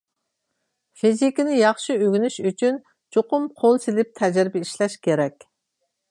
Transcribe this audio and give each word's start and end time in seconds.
فىزىكىنى 1.01 1.57
ياخشى 1.57 1.97
ئۆگىنىش 2.05 2.37
ئۈچۈن، 2.51 2.79
چوقۇم 3.17 3.45
قول 3.61 3.77
سېلىپ 3.83 4.15
تەجرىبە 4.21 4.63
ئىشلەش 4.65 4.97
كېرەك. 5.09 5.47